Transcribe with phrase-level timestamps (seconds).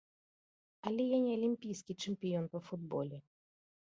[0.89, 3.17] Але я не алімпійскі чэмпіён па футболе.